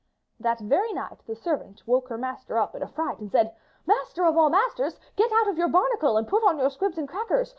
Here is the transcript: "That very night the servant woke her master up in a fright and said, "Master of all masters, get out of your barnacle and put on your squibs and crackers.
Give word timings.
"That 0.39 0.59
very 0.61 0.93
night 0.93 1.19
the 1.27 1.35
servant 1.35 1.83
woke 1.85 2.07
her 2.09 2.17
master 2.17 2.57
up 2.57 2.73
in 2.73 2.81
a 2.81 2.87
fright 2.87 3.19
and 3.19 3.31
said, 3.31 3.55
"Master 3.85 4.25
of 4.25 4.35
all 4.35 4.49
masters, 4.49 4.99
get 5.15 5.31
out 5.31 5.47
of 5.47 5.59
your 5.59 5.67
barnacle 5.67 6.17
and 6.17 6.27
put 6.27 6.43
on 6.43 6.57
your 6.57 6.71
squibs 6.71 6.97
and 6.97 7.07
crackers. 7.07 7.49